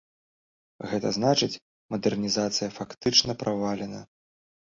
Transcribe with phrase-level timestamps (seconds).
[0.93, 1.59] Гэта значыць,
[1.95, 4.01] мадэрнізацыя фактычна правалена.